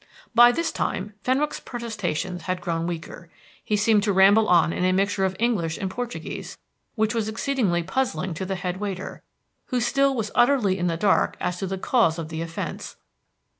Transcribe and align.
By 0.33 0.51
this 0.51 0.71
time 0.71 1.13
Fenwick's 1.21 1.59
protestations 1.59 2.41
had 2.41 2.59
grown 2.59 2.87
weaker. 2.87 3.29
He 3.63 3.75
seemed 3.77 4.01
to 4.01 4.11
ramble 4.13 4.47
on 4.47 4.73
in 4.73 4.83
a 4.83 4.91
mixture 4.91 5.25
of 5.25 5.35
English 5.37 5.77
and 5.77 5.91
Portuguese 5.91 6.57
which 6.95 7.13
was 7.13 7.27
exceedingly 7.29 7.83
puzzling 7.83 8.33
to 8.33 8.45
the 8.47 8.55
head 8.55 8.77
waiter, 8.77 9.21
who 9.67 9.79
still 9.79 10.15
was 10.15 10.31
utterly 10.33 10.79
in 10.79 10.87
the 10.87 10.97
dark 10.97 11.37
as 11.39 11.59
to 11.59 11.67
the 11.67 11.77
cause 11.77 12.17
of 12.17 12.33
offence. 12.33 12.95